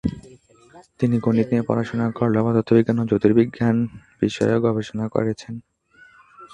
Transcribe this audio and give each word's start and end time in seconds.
তিনি 0.99 1.15
গণিত 1.25 1.47
নিয়ে 1.51 1.67
পড়াশোনা 1.69 2.05
করলেও 2.19 2.45
পদার্থবিজ্ঞান 2.47 2.97
ও 2.99 3.07
জ্যোতির্বিজ্ঞান 3.09 3.77
বিষয়েও 4.21 4.63
গবেষণা 4.65 5.05
করেছেন। 5.15 5.53